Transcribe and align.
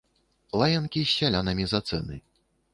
Лаянкі 0.61 1.03
з 1.05 1.11
сялянамі 1.17 1.69
за 1.75 1.85
цэны. 1.93 2.15